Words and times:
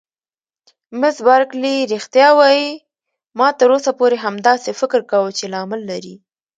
مس 0.99 1.15
بارکلي: 1.27 1.75
رښتیا 1.93 2.27
وایې؟ 2.39 2.69
ما 3.37 3.47
تر 3.59 3.69
اوسه 3.73 3.91
پورې 3.99 4.17
همداسې 4.25 4.69
فکر 4.79 4.99
کاوه 5.11 5.31
چې 5.37 5.45
لامل 5.53 5.81
لري. 5.91 6.15